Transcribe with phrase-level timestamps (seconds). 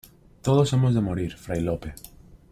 [0.41, 1.93] ¡todos hemos de morir, Fray Lope!...